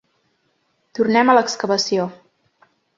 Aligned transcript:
tornem 0.99 1.31
a 1.31 1.37
l'excavació. 1.39 2.11